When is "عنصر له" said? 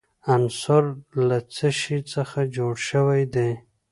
0.35-1.37